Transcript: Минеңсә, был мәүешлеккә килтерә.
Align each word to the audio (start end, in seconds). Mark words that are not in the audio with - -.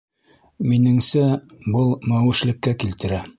Минеңсә, 0.71 1.25
был 1.75 1.93
мәүешлеккә 2.15 2.75
килтерә. 2.87 3.23